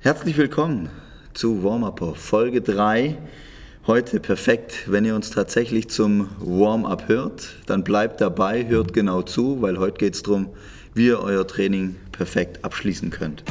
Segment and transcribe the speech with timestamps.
[0.00, 0.90] Herzlich willkommen
[1.34, 3.18] zu Warm-Up Folge 3.
[3.88, 9.60] Heute perfekt, wenn ihr uns tatsächlich zum Warm-Up hört, dann bleibt dabei, hört genau zu,
[9.60, 10.50] weil heute geht es darum,
[10.94, 13.42] wie ihr euer Training perfekt abschließen könnt.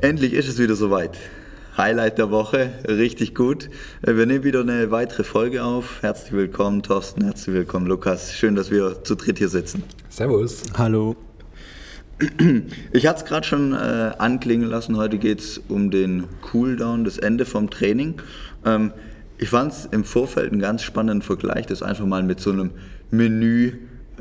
[0.00, 1.16] Endlich ist es wieder soweit.
[1.76, 3.68] Highlight der Woche, richtig gut.
[4.02, 6.02] Äh, wir nehmen wieder eine weitere Folge auf.
[6.02, 8.32] Herzlich willkommen, Thorsten, herzlich willkommen, Lukas.
[8.32, 9.82] Schön, dass wir zu dritt hier sitzen.
[10.08, 10.62] Servus.
[10.78, 11.16] Hallo.
[12.92, 14.96] Ich hatte es gerade schon äh, anklingen lassen.
[14.96, 18.22] Heute geht es um den Cooldown, das Ende vom Training.
[18.64, 18.92] Ähm,
[19.38, 22.70] ich fand es im Vorfeld einen ganz spannenden Vergleich, das einfach mal mit so einem
[23.10, 23.72] Menü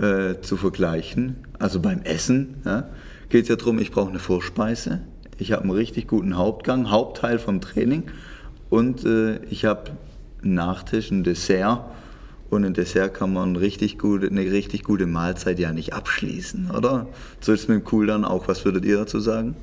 [0.01, 1.35] äh, zu vergleichen.
[1.59, 2.89] Also beim Essen ja,
[3.29, 5.01] geht es ja darum, ich brauche eine Vorspeise
[5.39, 8.03] ich habe einen richtig guten Hauptgang, Hauptteil vom Training
[8.69, 9.91] und äh, ich habe
[10.41, 11.85] einen Nachtisch, ein Dessert.
[12.49, 17.07] Und ein Dessert kann man richtig gute, eine richtig gute Mahlzeit ja nicht abschließen, oder?
[17.39, 18.47] So ist es mit dem Cooldown auch.
[18.47, 19.55] Was würdet ihr dazu sagen?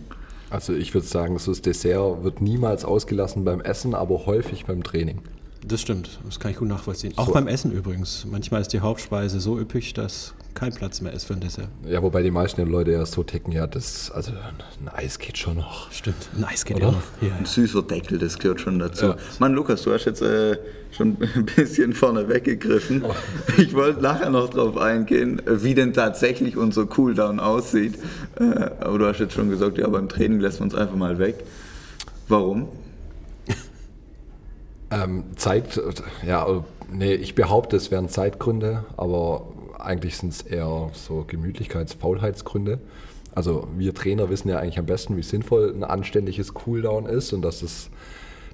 [0.51, 4.83] Also ich würde sagen, so das Dessert wird niemals ausgelassen beim Essen, aber häufig beim
[4.83, 5.21] Training.
[5.65, 7.13] Das stimmt, das kann ich gut nachvollziehen.
[7.17, 7.33] Auch so.
[7.33, 8.27] beim Essen übrigens.
[8.29, 11.69] Manchmal ist die Hauptspeise so üppig, dass kein Platz mehr ist für ein Dessert.
[11.87, 15.57] Ja, wobei die meisten Leute ja so ticken, ja, das, also ein Eis geht schon
[15.57, 15.91] noch.
[15.91, 16.87] Stimmt, ein Eis geht Oder?
[16.87, 17.03] ja noch.
[17.21, 19.07] Ja, ein süßer Deckel, das gehört schon dazu.
[19.07, 19.17] Ja.
[19.39, 20.59] Mann, Lukas, du hast jetzt äh,
[20.93, 23.03] schon ein bisschen vorne weggegriffen.
[23.05, 23.15] Oh.
[23.57, 27.99] Ich wollte nachher noch darauf eingehen, wie denn tatsächlich unser Cooldown aussieht.
[28.39, 28.45] Äh,
[28.81, 31.37] aber du hast jetzt schon gesagt, ja, beim Training lässt man uns einfach mal weg.
[32.29, 32.69] Warum?
[34.91, 35.81] ähm, Zeit,
[36.27, 36.47] ja,
[36.93, 39.47] nee, ich behaupte, es wären Zeitgründe, aber
[39.85, 42.79] eigentlich sind es eher so Gemütlichkeits-, Faulheitsgründe.
[43.35, 47.43] Also wir Trainer wissen ja eigentlich am besten, wie sinnvoll ein anständiges Cooldown ist und
[47.43, 47.91] dass, es,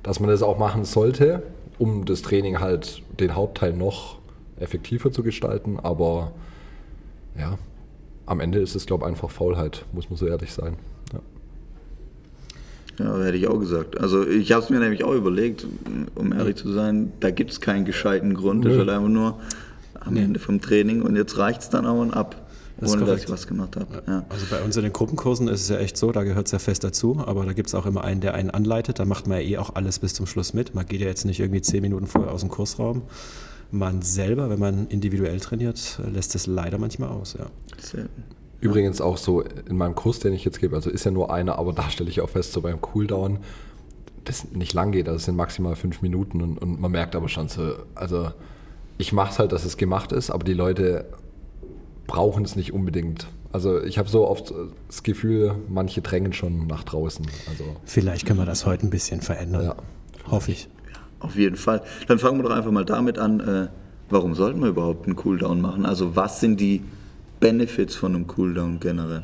[0.03, 1.43] dass man das auch machen sollte,
[1.79, 4.19] um das Training halt den Hauptteil noch
[4.59, 5.79] effektiver zu gestalten.
[5.81, 6.33] Aber
[7.39, 7.59] ja,
[8.27, 10.77] am Ende ist es, glaube ich, einfach Faulheit, muss man so ehrlich sein.
[12.99, 13.05] Ja.
[13.05, 13.99] ja hätte ich auch gesagt.
[13.99, 15.67] Also ich habe es mir nämlich auch überlegt,
[16.15, 18.67] um ehrlich zu sein, da gibt es keinen gescheiten Grund.
[18.67, 19.39] Es ist halt einfach nur,
[20.07, 20.23] am nee.
[20.23, 22.47] Ende vom Training und jetzt reicht es dann auch ab.
[22.79, 24.03] Das ohne dass ich was gemacht habe.
[24.07, 24.25] Ja.
[24.29, 26.59] Also bei uns in den Gruppenkursen ist es ja echt so, da gehört es ja
[26.59, 28.99] fest dazu, aber da gibt es auch immer einen, der einen anleitet.
[28.99, 30.75] Da macht man ja eh auch alles bis zum Schluss mit.
[30.75, 33.03] Man geht ja jetzt nicht irgendwie zehn Minuten vorher aus dem Kursraum.
[33.71, 37.35] Man selber, wenn man individuell trainiert, lässt es leider manchmal aus.
[37.39, 37.47] Ja.
[37.81, 38.25] Selten.
[38.61, 41.59] Übrigens auch so in meinem Kurs, den ich jetzt gebe, also ist ja nur einer,
[41.59, 43.39] aber da stelle ich auch fest, so beim Cooldown,
[44.25, 47.29] das nicht lang geht, also es sind maximal fünf Minuten und, und man merkt aber
[47.29, 48.31] schon so, also
[48.99, 51.07] ich mache es halt, dass es gemacht ist, aber die Leute
[52.07, 53.27] brauchen es nicht unbedingt.
[53.53, 54.53] Also ich habe so oft
[54.87, 57.27] das Gefühl, manche drängen schon nach draußen.
[57.49, 59.65] Also Vielleicht können wir das heute ein bisschen verändern.
[59.65, 59.77] Ja,
[60.31, 60.69] hoffe ich.
[60.93, 61.83] Ja, auf jeden Fall.
[62.07, 63.69] Dann fangen wir doch einfach mal damit an, äh,
[64.11, 65.87] warum sollten wir überhaupt einen Cooldown machen?
[65.87, 66.83] Also was sind die
[67.41, 69.23] Benefits von einem Cooldown generell?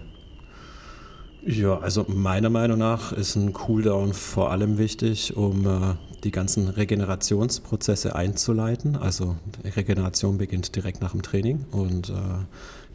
[1.44, 5.94] Ja, also meiner Meinung nach ist ein Cooldown vor allem wichtig, um äh,
[6.24, 8.96] die ganzen Regenerationsprozesse einzuleiten.
[8.96, 12.12] Also Regeneration beginnt direkt nach dem Training und äh,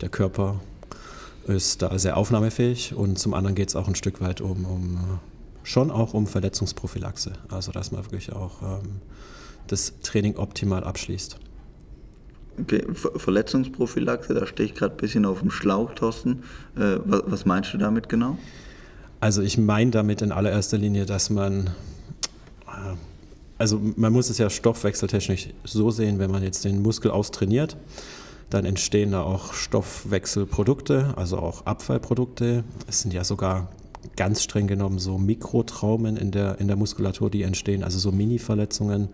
[0.01, 0.59] der Körper
[1.47, 5.19] ist da sehr aufnahmefähig und zum anderen geht es auch ein Stück weit um, um
[5.63, 7.33] schon auch um Verletzungsprophylaxe.
[7.49, 9.01] Also dass man wirklich auch ähm,
[9.67, 11.37] das Training optimal abschließt.
[12.59, 16.43] Okay, Verletzungsprophylaxe, da stehe ich gerade ein bisschen auf dem Schlauch, Thorsten.
[16.75, 18.37] Äh, was, was meinst du damit genau?
[19.19, 21.71] Also ich meine damit in allererster Linie, dass man
[23.57, 27.77] also man muss es ja stoffwechseltechnisch so sehen, wenn man jetzt den Muskel austrainiert,
[28.49, 32.63] dann entstehen da auch Stoffwechselprodukte, also auch Abfallprodukte.
[32.87, 33.69] Es sind ja sogar
[34.15, 39.09] ganz streng genommen so Mikrotraumen in der, in der Muskulatur, die entstehen, also so Mini-Verletzungen.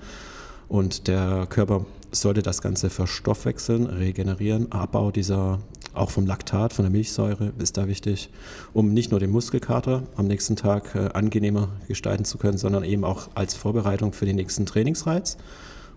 [0.67, 4.71] Und der Körper sollte das Ganze verstoffwechseln, regenerieren.
[4.71, 5.59] Abbau dieser,
[5.93, 8.29] auch vom Laktat, von der Milchsäure ist da wichtig,
[8.73, 13.03] um nicht nur den Muskelkater am nächsten Tag äh, angenehmer gestalten zu können, sondern eben
[13.03, 15.37] auch als Vorbereitung für den nächsten Trainingsreiz.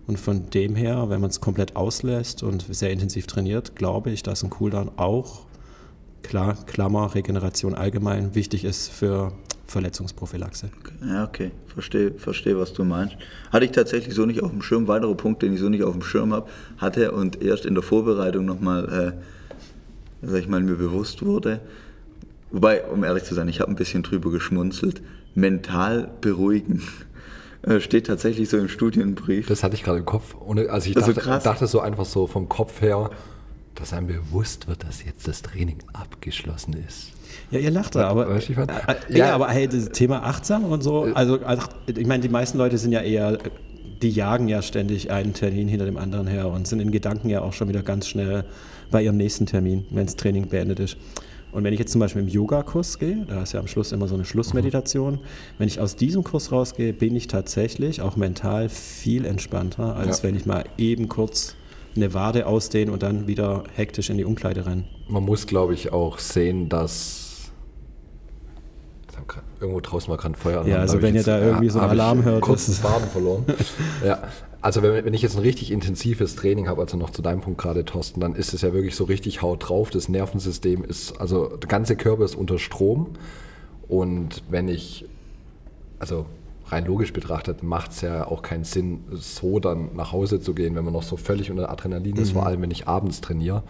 [0.07, 4.23] Und von dem her, wenn man es komplett auslässt und sehr intensiv trainiert, glaube ich,
[4.23, 5.45] dass ein Cooldown auch,
[6.23, 9.33] klar, Klammer, Regeneration allgemein, wichtig ist für
[9.67, 10.69] Verletzungsprophylaxe.
[11.05, 13.17] Ja, okay, verstehe, verstehe, was du meinst.
[13.51, 14.87] Hatte ich tatsächlich so nicht auf dem Schirm.
[14.87, 17.83] Weiterer Punkt, den ich so nicht auf dem Schirm habe, hatte und erst in der
[17.83, 19.36] Vorbereitung nochmal, äh,
[20.21, 21.61] sag ich mal, mir bewusst wurde.
[22.51, 25.01] Wobei, um ehrlich zu sein, ich habe ein bisschen drüber geschmunzelt.
[25.35, 26.81] Mental beruhigen
[27.61, 29.47] äh, steht tatsächlich so im Studienbrief.
[29.47, 30.35] Das hatte ich gerade im Kopf.
[30.39, 33.11] Ohne, also ich dachte, so dachte so einfach so vom Kopf her,
[33.75, 37.11] dass einem bewusst wird, dass jetzt das Training abgeschlossen ist.
[37.51, 38.67] Ja, ihr lacht da, aber, weißt du, äh,
[39.09, 41.13] ja, ja, aber hey, das Thema achtsam und so, äh.
[41.13, 41.39] also
[41.85, 43.37] ich meine, die meisten Leute sind ja eher
[44.01, 47.41] die jagen ja ständig einen Termin hinter dem anderen her und sind in Gedanken ja
[47.41, 48.43] auch schon wieder ganz schnell
[48.91, 50.97] bei ihrem nächsten Termin, wenn das Training beendet ist.
[51.51, 54.07] Und wenn ich jetzt zum Beispiel im Yoga-Kurs gehe, da ist ja am Schluss immer
[54.07, 55.19] so eine Schlussmeditation,
[55.57, 60.23] wenn ich aus diesem Kurs rausgehe, bin ich tatsächlich auch mental viel entspannter, als ja.
[60.25, 61.55] wenn ich mal eben kurz
[61.95, 64.83] eine Wade ausdehne und dann wieder hektisch in die Umkleide renne.
[65.07, 67.26] Man muss, glaube ich, auch sehen, dass
[69.59, 70.65] irgendwo draußen gerade ein Feuer.
[70.65, 72.41] Ja, also wenn ihr da irgendwie so einen Alarm hört.
[72.41, 73.45] Kurz den Faden verloren.
[74.05, 74.23] ja,
[74.61, 77.61] also wenn, wenn, ich jetzt ein richtig intensives Training habe, also noch zu deinem Punkt
[77.61, 79.89] gerade, Thorsten, dann ist es ja wirklich so richtig haut drauf.
[79.89, 83.11] Das Nervensystem ist, also der ganze Körper ist unter Strom.
[83.87, 85.05] Und wenn ich,
[85.99, 86.25] also
[86.67, 90.75] rein logisch betrachtet, macht es ja auch keinen Sinn, so dann nach Hause zu gehen,
[90.75, 92.33] wenn man noch so völlig unter Adrenalin ist, mhm.
[92.33, 93.63] vor allem wenn ich abends trainiere.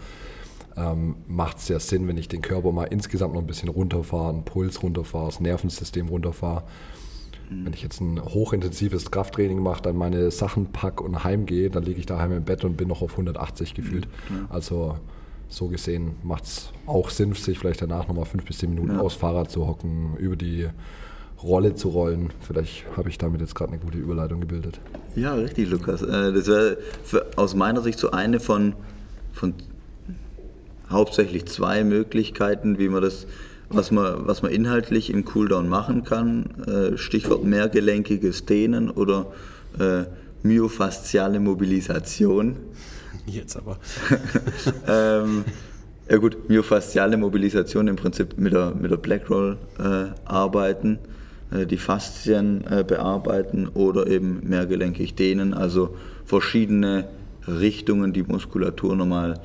[0.78, 4.28] Ähm, macht es ja Sinn, wenn ich den Körper mal insgesamt noch ein bisschen runterfahre,
[4.28, 6.64] einen Puls runterfahre, das Nervensystem runterfahre
[7.50, 7.66] Mhm.
[7.66, 12.00] Wenn ich jetzt ein hochintensives Krafttraining mache, dann meine Sachen packe und heimgehe, dann liege
[12.00, 14.06] ich daheim im Bett und bin noch auf 180 gefühlt.
[14.28, 14.46] Mhm.
[14.48, 14.96] Also
[15.48, 19.00] so gesehen macht es auch Sinn, sich vielleicht danach nochmal fünf bis zehn Minuten ja.
[19.00, 20.68] aufs Fahrrad zu hocken, über die
[21.42, 22.30] Rolle zu rollen.
[22.40, 24.80] Vielleicht habe ich damit jetzt gerade eine gute Überleitung gebildet.
[25.14, 26.02] Ja, richtig, Lukas.
[26.02, 26.76] Äh, das wäre
[27.36, 28.74] aus meiner Sicht so eine von,
[29.32, 29.54] von
[30.90, 33.26] hauptsächlich zwei Möglichkeiten, wie man das
[33.70, 36.46] was man, was man inhaltlich im Cooldown machen kann.
[36.66, 39.26] Äh, Stichwort mehrgelenkiges Dehnen oder
[39.78, 40.04] äh,
[40.42, 42.56] myofasziale Mobilisation.
[43.26, 43.78] Jetzt aber.
[44.88, 45.44] ähm,
[46.08, 50.98] ja gut, myofasziale Mobilisation im Prinzip mit der, mit der Blackroll äh, arbeiten,
[51.50, 55.94] äh, die Faszien äh, bearbeiten oder eben mehrgelenkig dehnen, also
[56.24, 57.08] verschiedene
[57.46, 59.40] Richtungen die Muskulatur nochmal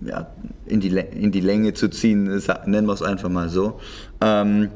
[0.00, 0.26] ja,
[0.66, 2.24] in, die, in die Länge zu ziehen,
[2.66, 3.80] nennen wir es einfach mal so.
[4.20, 4.68] Ähm,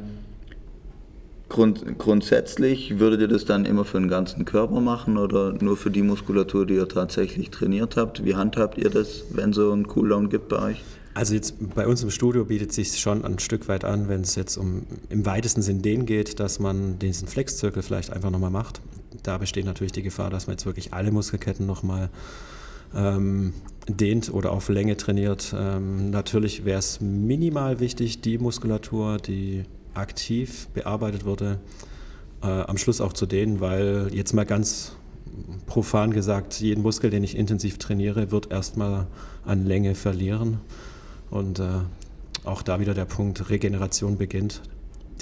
[1.49, 5.90] grund, grundsätzlich würdet ihr das dann immer für den ganzen Körper machen oder nur für
[5.90, 8.25] die Muskulatur, die ihr tatsächlich trainiert habt?
[8.25, 10.82] Wie handhabt ihr das, wenn so ein Cooldown gibt bei euch?
[11.12, 14.37] Also jetzt bei uns im Studio bietet sich schon ein Stück weit an, wenn es
[14.37, 18.81] jetzt um im weitesten Sinn den geht, dass man diesen Flexzirkel vielleicht einfach nochmal macht.
[19.25, 22.11] Da besteht natürlich die Gefahr, dass man jetzt wirklich alle Muskelketten nochmal
[22.94, 23.52] ähm,
[23.88, 25.54] dehnt oder auf Länge trainiert.
[25.56, 29.64] Ähm, natürlich wäre es minimal wichtig, die Muskulatur, die
[29.94, 31.58] aktiv bearbeitet wurde,
[32.42, 34.96] äh, am Schluss auch zu dehnen, weil jetzt mal ganz
[35.66, 39.06] profan gesagt, jeden Muskel, den ich intensiv trainiere, wird erstmal
[39.44, 40.58] an Länge verlieren.
[41.31, 41.64] Und äh,
[42.44, 44.62] auch da wieder der Punkt, Regeneration beginnt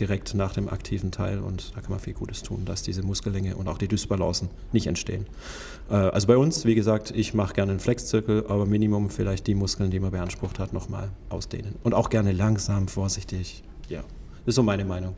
[0.01, 3.57] direkt nach dem aktiven Teil und da kann man viel Gutes tun, dass diese Muskellänge
[3.57, 5.27] und auch die Dysbalancen nicht entstehen.
[5.91, 9.55] Äh, also bei uns, wie gesagt, ich mache gerne einen Flexzirkel, aber Minimum vielleicht die
[9.55, 11.75] Muskeln, die man beansprucht hat, nochmal ausdehnen.
[11.83, 13.63] Und auch gerne langsam, vorsichtig.
[13.89, 15.15] Ja, das ist so meine Meinung.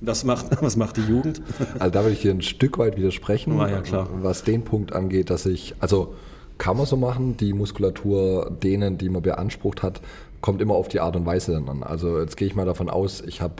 [0.00, 1.42] Was macht, was macht die Jugend?
[1.78, 4.08] Also da würde ich hier ein Stück weit widersprechen, War ja, klar.
[4.22, 6.14] was den Punkt angeht, dass ich, also
[6.58, 10.02] kann man so machen, die Muskulatur dehnen, die man beansprucht hat,
[10.40, 11.82] kommt immer auf die Art und Weise dann an.
[11.82, 13.56] Also jetzt gehe ich mal davon aus, ich habe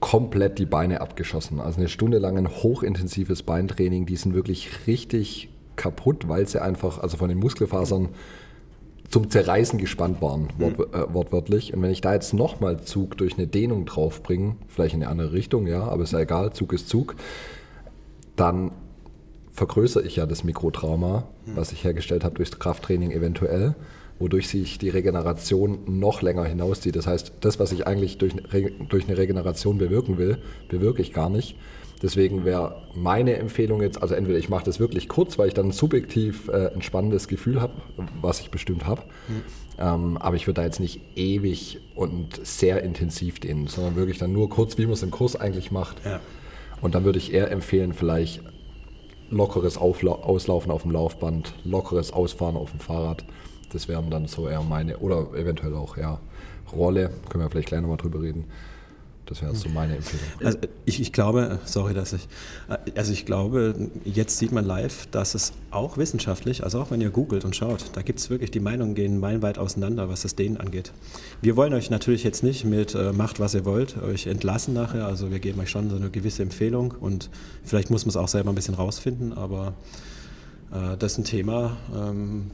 [0.00, 1.60] komplett die Beine abgeschossen.
[1.60, 6.98] Also eine Stunde lang ein hochintensives Beintraining, die sind wirklich richtig kaputt, weil sie einfach,
[6.98, 8.08] also von den Muskelfasern
[9.10, 10.78] zum Zerreißen gespannt waren, mhm.
[10.78, 11.74] wort, äh, wortwörtlich.
[11.74, 15.32] Und wenn ich da jetzt nochmal Zug durch eine Dehnung draufbringe, vielleicht in eine andere
[15.32, 17.16] Richtung, ja, aber ist ja egal, Zug ist Zug,
[18.36, 18.70] dann
[19.52, 21.56] vergrößere ich ja das Mikrotrauma, mhm.
[21.56, 23.74] was ich hergestellt habe durchs Krafttraining eventuell
[24.20, 26.94] wodurch sich die Regeneration noch länger hinauszieht.
[26.94, 28.34] Das heißt, das, was ich eigentlich durch,
[28.88, 31.56] durch eine Regeneration bewirken will, bewirke ich gar nicht.
[32.02, 35.70] Deswegen wäre meine Empfehlung jetzt, also entweder ich mache das wirklich kurz, weil ich dann
[35.70, 37.74] subjektiv äh, ein spannendes Gefühl habe,
[38.20, 39.42] was ich bestimmt habe, mhm.
[39.78, 44.32] ähm, aber ich würde da jetzt nicht ewig und sehr intensiv dehnen, sondern wirklich dann
[44.32, 46.02] nur kurz, wie man es im Kurs eigentlich macht.
[46.04, 46.20] Ja.
[46.80, 48.42] Und dann würde ich eher empfehlen, vielleicht
[49.30, 53.24] lockeres Aufla Auslaufen auf dem Laufband, lockeres Ausfahren auf dem Fahrrad
[53.72, 56.18] das wären dann so eher meine, oder eventuell auch, ja,
[56.72, 58.44] Rolle, können wir vielleicht gleich nochmal drüber reden.
[59.30, 60.26] Das wäre so meine Empfehlung.
[60.42, 62.26] Also ich, ich, glaube, sorry, dass ich,
[62.96, 67.10] also ich glaube, jetzt sieht man live, dass es auch wissenschaftlich, also auch wenn ihr
[67.10, 70.56] googelt und schaut, da gibt es wirklich, die Meinungen gehen meilenweit auseinander, was das Dehnen
[70.56, 70.92] angeht.
[71.42, 75.06] Wir wollen euch natürlich jetzt nicht mit äh, macht, was ihr wollt, euch entlassen nachher,
[75.06, 77.30] also wir geben euch schon so eine gewisse Empfehlung und
[77.62, 79.74] vielleicht muss man es auch selber ein bisschen rausfinden, aber
[80.72, 82.50] äh, das ist ein Thema, ähm,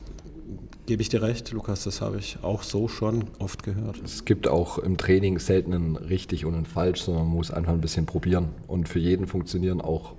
[0.87, 4.01] Gebe ich dir recht, Lukas, das habe ich auch so schon oft gehört.
[4.05, 7.73] Es gibt auch im Training selten ein richtig und ein falsch, sondern man muss einfach
[7.73, 8.51] ein bisschen probieren.
[8.69, 10.15] Und für jeden funktionieren auch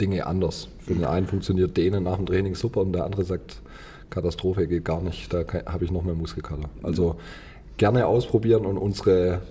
[0.00, 0.68] Dinge anders.
[0.78, 3.60] Für den einen funktioniert denen nach dem Training super und der andere sagt,
[4.10, 6.70] Katastrophe geht gar nicht, da habe ich noch mehr Muskelkater.
[6.82, 7.16] Also
[7.76, 9.42] gerne ausprobieren und unsere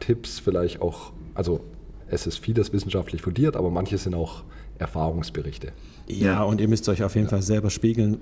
[0.00, 1.60] Tipps vielleicht auch, also
[2.08, 4.44] es ist vieles wissenschaftlich fundiert, aber manche sind auch
[4.78, 5.72] Erfahrungsberichte.
[6.08, 6.42] Ja, Ja.
[6.44, 8.18] und ihr müsst euch auf jeden Fall selber spiegeln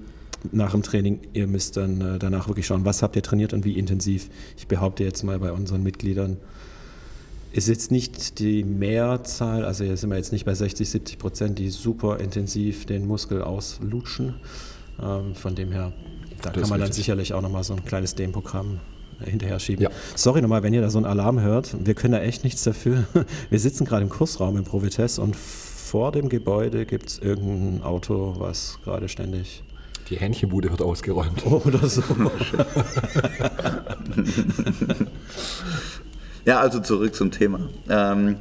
[0.52, 1.20] nach dem Training.
[1.32, 4.28] Ihr müsst dann äh, danach wirklich schauen, was habt ihr trainiert und wie intensiv.
[4.56, 6.36] Ich behaupte jetzt mal bei unseren Mitgliedern,
[7.52, 11.58] ist jetzt nicht die Mehrzahl, also hier sind wir jetzt nicht bei 60, 70 Prozent,
[11.58, 14.34] die super intensiv den Muskel auslutschen.
[15.00, 15.92] Ähm, von dem her,
[16.42, 18.80] da Das kann man dann sicherlich auch nochmal so ein kleines Dehnprogramm
[19.24, 19.84] äh, hinterher schieben.
[19.84, 19.90] Ja.
[20.16, 21.74] Sorry nochmal, wenn ihr da so einen Alarm hört.
[21.84, 23.04] Wir können da echt nichts dafür.
[23.50, 25.36] Wir sitzen gerade im Kursraum im Provites und
[25.84, 29.62] vor dem Gebäude gibt es irgendein Auto, was gerade ständig
[30.08, 31.44] Die Hähnchenbude wird ausgeräumt.
[31.46, 32.02] oder so.
[36.46, 37.70] Ja, also zurück zum Thema.
[37.88, 38.36] Ähm,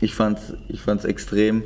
[0.00, 1.62] ich fand es ich fand's extrem,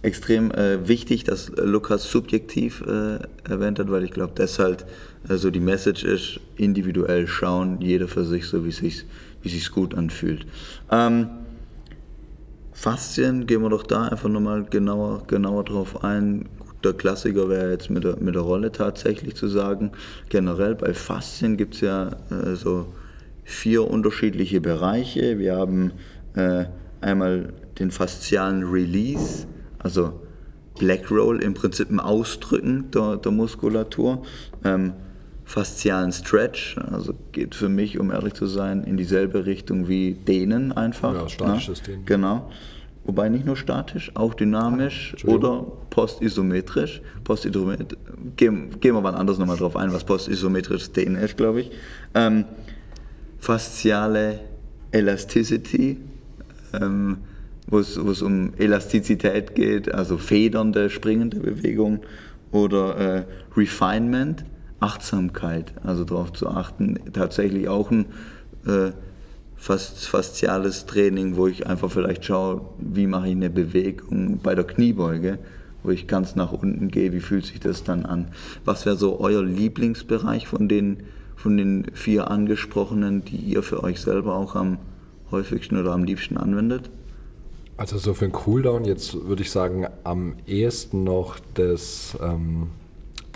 [0.00, 4.86] extrem äh, wichtig, dass Lukas subjektiv äh, erwähnt hat, weil ich glaube, das halt
[5.28, 9.04] äh, so die Message ist, individuell schauen, jeder für sich, so wie es sich
[9.42, 10.46] wie sich's gut anfühlt.
[10.90, 11.28] Ähm,
[12.78, 16.48] Faszien, gehen wir doch da einfach nochmal genauer, genauer drauf ein.
[16.84, 19.90] Der Klassiker wäre jetzt mit der, mit der Rolle tatsächlich zu sagen.
[20.28, 22.86] Generell bei Faszien gibt es ja äh, so
[23.42, 25.40] vier unterschiedliche Bereiche.
[25.40, 25.90] Wir haben
[26.36, 26.66] äh,
[27.00, 29.48] einmal den faszialen Release,
[29.80, 30.12] also
[30.78, 34.22] Black Roll im Prinzip ein Ausdrücken der, der Muskulatur.
[34.64, 34.92] Ähm,
[35.48, 40.72] faszialen Stretch, also geht für mich, um ehrlich zu sein, in dieselbe Richtung wie Dehnen
[40.72, 41.14] einfach.
[41.14, 41.86] Ja, statisches ne?
[41.88, 42.04] Dehnen.
[42.04, 42.50] Genau.
[43.04, 47.00] Wobei nicht nur statisch, auch dynamisch oder postisometrisch.
[47.24, 47.98] Postisometrisch,
[48.36, 51.70] gehen, gehen wir mal anders nochmal drauf ein, was postisometrisches Dehnen ist, glaube ich.
[52.14, 52.44] Ähm,
[53.38, 54.40] fasziale
[54.92, 55.96] Elasticity,
[56.78, 57.16] ähm,
[57.66, 62.00] wo es wo es um Elastizität geht, also federnde, springende Bewegung
[62.52, 63.24] oder äh,
[63.56, 64.44] Refinement,
[64.80, 68.06] Achtsamkeit, also darauf zu achten, tatsächlich auch ein
[68.66, 68.92] äh,
[69.56, 75.38] fasziales Training, wo ich einfach vielleicht schaue, wie mache ich eine Bewegung bei der Kniebeuge,
[75.82, 78.28] wo ich ganz nach unten gehe, wie fühlt sich das dann an?
[78.64, 80.98] Was wäre so euer Lieblingsbereich von den,
[81.36, 84.78] von den vier angesprochenen, die ihr für euch selber auch am
[85.30, 86.90] häufigsten oder am liebsten anwendet?
[87.76, 92.68] Also so für einen Cooldown jetzt würde ich sagen, am ehesten noch das ähm,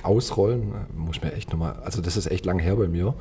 [0.02, 3.14] Ausrollen, äh, muss ich mir echt nochmal, also das ist echt lang her bei mir,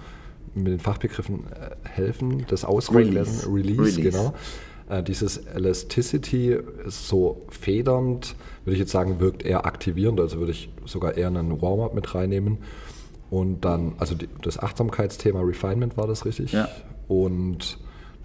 [0.54, 3.44] mit den Fachbegriffen äh, helfen, das Ausrollen Release.
[3.44, 4.02] werden, Release, Release.
[4.02, 4.34] genau.
[4.90, 8.36] Äh, dieses Elasticity ist so federnd,
[8.66, 12.14] würde ich jetzt sagen, wirkt eher aktivierend, also würde ich sogar eher einen Warm-up mit
[12.14, 12.58] reinnehmen.
[13.30, 16.52] Und dann, also die, das Achtsamkeitsthema Refinement war das richtig?
[16.52, 16.68] Ja.
[17.08, 17.78] Und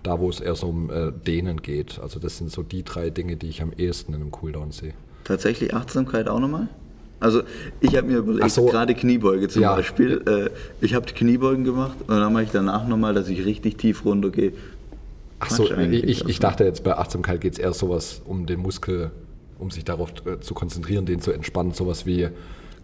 [0.02, 2.00] da, wo es eher so um äh, Dehnen geht.
[2.00, 4.94] Also das sind so die drei Dinge, die ich am ehesten in einem Cooldown sehe.
[5.24, 6.68] Tatsächlich Achtsamkeit auch nochmal?
[7.18, 7.42] Also
[7.80, 8.66] ich habe mir überlegt, so.
[8.66, 9.74] gerade Kniebeuge zum Ja.
[9.74, 13.78] Beispiel, äh, ich habe Kniebeugen gemacht und dann mache ich danach nochmal, dass ich richtig
[13.78, 14.52] tief runtergehe.
[15.38, 16.40] Ach so, Quatsch eigentlich, ich, ich also.
[16.40, 19.10] dachte jetzt bei Achtsamkeit geht es eher sowas um den Muskel,
[19.58, 22.28] um sich darauf äh, zu konzentrieren, den zu entspannen, sowas wie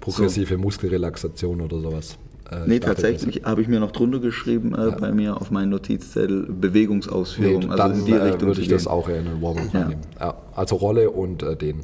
[0.00, 2.16] progressive Muskelrelaxation oder sowas.
[2.50, 5.70] Äh, Nee, ich tatsächlich habe ich mir noch drunter geschrieben äh, bei mir auf meinen
[5.70, 7.60] Notizzettel Bewegungsausführung.
[7.64, 8.76] Nee, also dann in die äh, Richtung würde ich gehen.
[8.76, 9.80] das auch in den Warm-up Ja.
[9.80, 10.04] reinnehmen.
[10.20, 11.80] Ja, also Rolle und äh, den.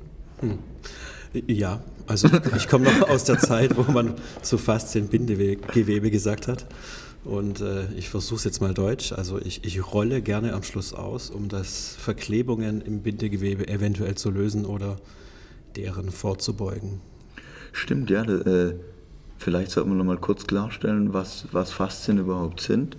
[1.47, 6.66] Ja, also ich komme noch aus der Zeit, wo man zu Faszien-Bindegewebe gesagt hat.
[7.24, 9.12] Und äh, ich versuche es jetzt mal deutsch.
[9.12, 14.30] Also ich, ich rolle gerne am Schluss aus, um das Verklebungen im Bindegewebe eventuell zu
[14.30, 14.96] lösen oder
[15.76, 17.00] deren vorzubeugen.
[17.72, 18.22] Stimmt, ja.
[18.22, 18.76] Äh,
[19.36, 22.96] vielleicht sollten wir noch mal kurz klarstellen, was, was Faszien überhaupt sind.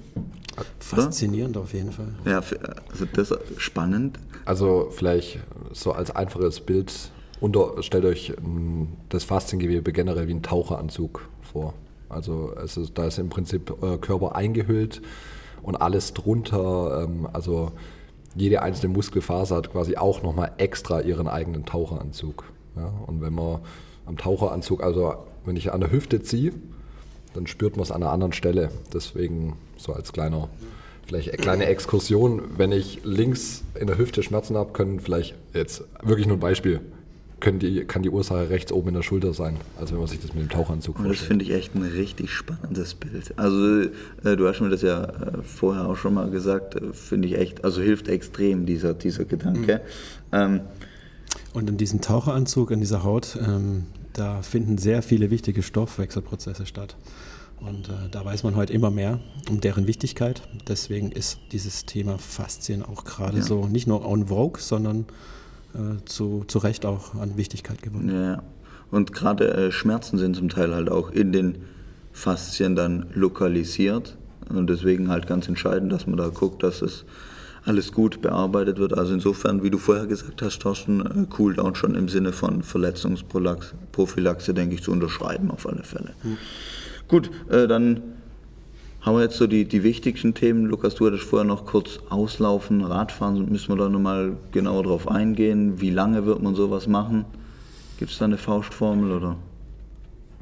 [0.79, 2.13] Faszinierend auf jeden Fall.
[2.25, 2.43] Ja,
[2.91, 4.19] also das ist spannend.
[4.45, 5.39] Also vielleicht
[5.73, 6.91] so als einfaches Bild,
[7.41, 11.73] unter, stellt euch ähm, das Fasziengewebe generell wie ein Taucheranzug vor.
[12.09, 15.01] Also es ist, da ist im Prinzip euer Körper eingehüllt
[15.61, 17.71] und alles drunter, ähm, also
[18.35, 22.45] jede einzelne Muskelfaser hat quasi auch nochmal extra ihren eigenen Taucheranzug.
[22.75, 22.91] Ja?
[23.07, 23.59] Und wenn man
[24.05, 25.13] am Taucheranzug, also
[25.45, 26.53] wenn ich an der Hüfte ziehe,
[27.33, 28.69] dann spürt man es an einer anderen Stelle.
[28.93, 30.49] Deswegen so als kleiner,
[31.05, 35.83] vielleicht eine kleine Exkursion, wenn ich links in der Hüfte Schmerzen habe, können vielleicht jetzt
[36.01, 36.81] wirklich nur ein Beispiel,
[37.59, 39.57] die, kann die Ursache rechts oben in der Schulter sein.
[39.79, 41.27] Also wenn man sich das mit dem Tauchanzug Und das vorstellt.
[41.27, 43.33] finde ich echt ein richtig spannendes Bild.
[43.37, 47.27] Also äh, du hast mir das ja äh, vorher auch schon mal gesagt, äh, finde
[47.27, 49.81] ich echt, also hilft extrem dieser, dieser Gedanke.
[50.31, 50.61] Ähm,
[51.53, 56.95] Und in diesem Taucheranzug, in dieser Haut, ähm, da finden sehr viele wichtige Stoffwechselprozesse statt.
[57.61, 59.19] Und äh, da weiß man heute immer mehr
[59.49, 60.41] um deren Wichtigkeit.
[60.67, 63.43] Deswegen ist dieses Thema Faszien auch gerade Ja.
[63.43, 65.05] so nicht nur on vogue, sondern
[66.05, 68.09] zu, zu Recht auch an Wichtigkeit gewonnen.
[68.09, 68.43] Ja, ja.
[68.91, 71.59] Und gerade äh, Schmerzen sind zum Teil halt auch in den
[72.11, 74.17] Faszien dann lokalisiert.
[74.49, 77.05] Und deswegen halt ganz entscheidend, dass man da guckt, dass es
[77.65, 78.97] alles gut bearbeitet wird.
[78.97, 84.53] Also insofern, wie du vorher gesagt hast, Thorsten, äh, Cooldown schon im Sinne von Verletzungsprophylaxe,
[84.53, 86.13] denke ich, zu unterschreiben auf alle Fälle.
[86.23, 86.37] Mhm.
[87.07, 88.01] Gut, äh, dann
[89.01, 90.65] haben wir jetzt so die, die wichtigsten Themen.
[90.65, 95.79] Lukas, du hattest vorher noch kurz auslaufen, Radfahren, müssen wir da nochmal genauer drauf eingehen.
[95.79, 97.25] Wie lange wird man sowas machen?
[97.97, 99.35] Gibt es da eine Faustformel oder?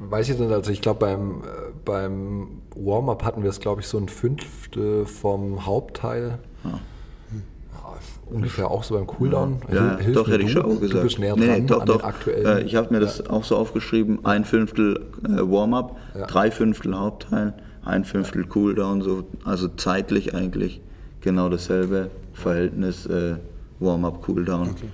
[0.00, 3.88] Weiß ich nicht, also ich glaube beim, äh, beim Warm-up hatten wir es, glaube ich,
[3.88, 6.38] so ein Fünftel vom Hauptteil.
[6.62, 6.70] Ja.
[6.70, 7.98] Ja,
[8.30, 9.58] ungefähr auch so beim Cooldown.
[9.72, 10.94] Ja, Hilf doch, hätte ich schon auch gesagt.
[10.94, 12.26] Du bist näher nee, dran doch, doch.
[12.28, 15.96] Äh, ich habe mir das auch so aufgeschrieben, ein Fünftel äh, Warm-up,
[16.28, 17.54] drei Fünftel Hauptteil,
[17.88, 20.80] ein Fünftel Cooldown, so, also zeitlich eigentlich
[21.20, 23.36] genau dasselbe Verhältnis äh,
[23.80, 24.70] Warm-up, Cooldown.
[24.70, 24.88] Okay.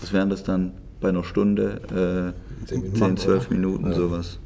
[0.00, 2.34] Was wären das dann bei einer Stunde?
[2.64, 3.92] Äh, 10, 10 12 Minuten, ja.
[3.92, 4.38] sowas.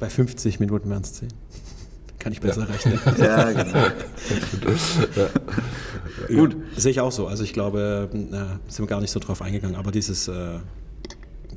[0.00, 1.28] Bei 50 Minuten wären es 10.
[2.18, 2.66] Kann ich besser ja.
[2.66, 2.98] rechnen.
[3.18, 3.78] ja, genau.
[5.16, 6.36] ja.
[6.36, 6.56] Gut.
[6.76, 7.28] Sehe ich auch so.
[7.28, 8.16] Also ich glaube, äh,
[8.70, 10.58] sind wir gar nicht so drauf eingegangen, aber dieses äh,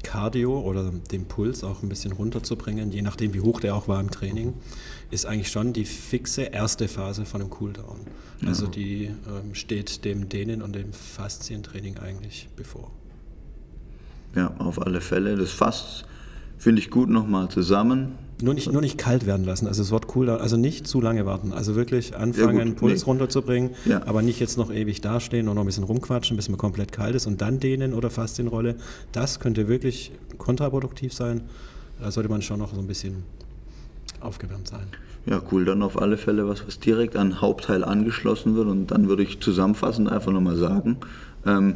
[0.09, 3.99] Cardio oder den Puls auch ein bisschen runterzubringen, je nachdem wie hoch der auch war
[3.99, 4.55] im Training,
[5.11, 7.99] ist eigentlich schon die fixe erste Phase von einem Cooldown.
[8.43, 12.89] Also die ähm, steht dem Dehnen und dem Faszientraining eigentlich bevor.
[14.35, 15.35] Ja, auf alle Fälle.
[15.35, 16.05] Das fasst,
[16.57, 18.13] finde ich gut nochmal zusammen.
[18.41, 21.25] Nur nicht, nur nicht kalt werden lassen, also das Wort cool, also nicht zu lange
[21.25, 21.51] warten.
[21.51, 23.05] Also wirklich anfangen, ja, Puls nee.
[23.05, 24.01] runterzubringen, ja.
[24.05, 27.15] aber nicht jetzt noch ewig dastehen und noch ein bisschen rumquatschen, bis man komplett kalt
[27.15, 28.75] ist und dann dehnen oder Faszienrolle.
[29.11, 31.41] Das könnte wirklich kontraproduktiv sein.
[31.99, 33.23] Da sollte man schon noch so ein bisschen
[34.21, 34.87] aufgewärmt sein.
[35.25, 35.65] Ja, cool.
[35.65, 38.67] Dann auf alle Fälle was, was direkt an Hauptteil angeschlossen wird.
[38.67, 40.97] Und dann würde ich zusammenfassend einfach nochmal sagen,
[41.45, 41.75] ähm,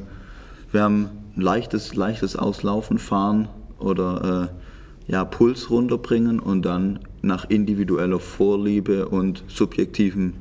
[0.72, 3.48] wir haben ein leichtes, leichtes Auslaufen, Fahren
[3.80, 4.64] oder äh,
[5.08, 10.34] ja, Puls runterbringen und dann nach individueller Vorliebe und subjektivem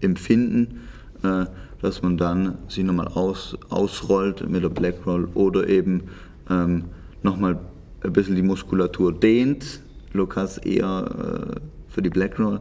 [0.00, 0.80] Empfinden,
[1.22, 1.46] äh,
[1.82, 6.04] dass man dann sich nochmal aus, ausrollt mit der Black Roll oder eben
[6.48, 6.84] ähm,
[7.22, 7.58] nochmal
[8.02, 9.80] ein bisschen die Muskulatur dehnt.
[10.12, 12.60] Lukas eher äh, für die Black Roll.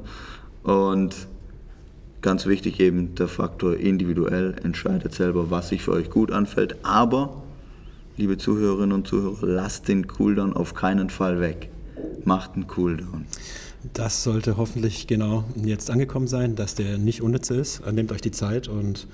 [0.64, 1.16] Und
[2.22, 6.78] ganz wichtig eben der Faktor individuell entscheidet selber, was sich für euch gut anfällt.
[6.84, 7.44] Aber
[8.20, 11.70] liebe Zuhörerinnen und Zuhörer, lasst den Cooldown auf keinen Fall weg.
[12.26, 13.26] Macht einen Cooldown.
[13.94, 17.82] Das sollte hoffentlich genau jetzt angekommen sein, dass der nicht unnütz ist.
[17.90, 19.08] Nehmt euch die Zeit und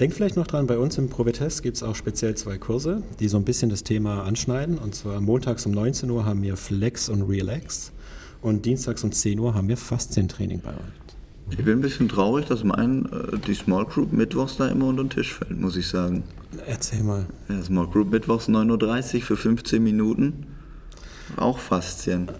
[0.00, 3.28] denkt vielleicht noch dran, bei uns im Provetest gibt es auch speziell zwei Kurse, die
[3.28, 4.78] so ein bisschen das Thema anschneiden.
[4.78, 7.92] Und zwar montags um 19 Uhr haben wir Flex und Relax
[8.40, 11.05] und dienstags um 10 Uhr haben wir Faszientraining bei uns.
[11.50, 15.04] Ich bin ein bisschen traurig, dass mein, äh, die Small Group mittwochs da immer unter
[15.04, 16.24] den Tisch fällt, muss ich sagen.
[16.66, 17.26] Erzähl mal.
[17.48, 20.46] Ja, Small Group mittwochs 9.30 Uhr für 15 Minuten.
[21.36, 22.30] Auch Faszien.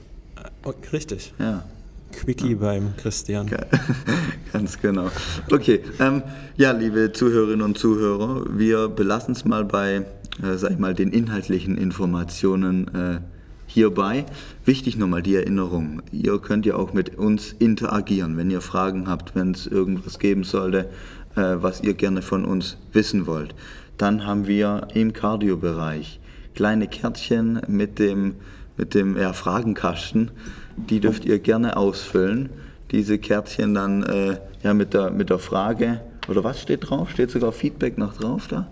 [0.64, 1.32] Oh, richtig.
[1.38, 1.64] Ja.
[2.12, 2.56] Quickie ja.
[2.56, 3.48] beim Christian.
[4.52, 5.10] Ganz genau.
[5.50, 6.22] Okay, ähm,
[6.56, 10.04] ja, liebe Zuhörerinnen und Zuhörer, wir belassen es mal bei,
[10.42, 12.88] äh, sag ich mal, den inhaltlichen Informationen.
[12.94, 13.20] Äh,
[13.66, 14.24] hierbei.
[14.64, 16.02] Wichtig nochmal die Erinnerung.
[16.12, 20.44] Ihr könnt ja auch mit uns interagieren, wenn ihr Fragen habt, wenn es irgendwas geben
[20.44, 20.88] sollte,
[21.34, 23.54] äh, was ihr gerne von uns wissen wollt.
[23.98, 26.20] Dann haben wir im Cardio-Bereich
[26.54, 28.36] kleine Kärtchen mit dem,
[28.76, 30.30] mit dem ja, Fragenkasten.
[30.76, 32.50] Die dürft ihr gerne ausfüllen.
[32.90, 37.10] Diese Kärtchen dann äh, ja, mit, der, mit der Frage, oder was steht drauf?
[37.10, 38.68] Steht sogar Feedback noch drauf da?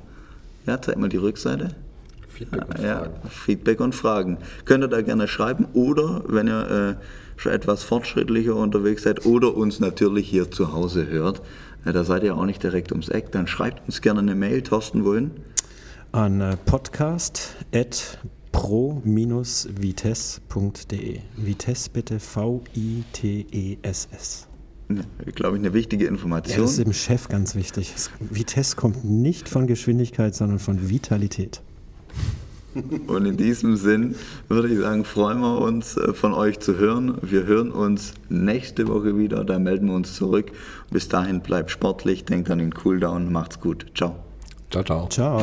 [0.67, 1.75] Ja, zeig mal die Rückseite.
[2.35, 3.29] Feedback und ja, Fragen.
[3.29, 4.39] Feedback und Fragen.
[4.65, 6.95] Könnt ihr da gerne schreiben oder wenn ihr äh,
[7.41, 11.41] schon etwas fortschrittlicher unterwegs seid oder uns natürlich hier zu Hause hört,
[11.85, 14.63] äh, da seid ihr auch nicht direkt ums Eck, dann schreibt uns gerne eine Mail.
[14.63, 15.31] Thorsten, wohin?
[16.13, 17.57] An äh, podcast
[18.53, 21.21] pro-vitesse.de.
[21.37, 24.47] Vitesse bitte V-I-T-E-S-S.
[25.35, 26.57] Glaube ich, eine wichtige Information.
[26.57, 27.93] Ja, das ist dem Chef ganz wichtig.
[28.21, 31.63] Vitesse kommt nicht von Geschwindigkeit, sondern von Vitalität.
[33.07, 34.17] Und in diesem Sinn
[34.49, 37.19] würde ich sagen, freuen wir uns äh, von euch zu hören.
[37.23, 40.51] Wir hören uns nächste Woche wieder, da melden wir uns zurück.
[40.91, 43.87] Bis dahin bleibt sportlich, denkt an den Cooldown, macht's gut.
[43.95, 44.17] Ciao.
[44.71, 45.09] Ciao, ciao.
[45.09, 45.43] Ciao.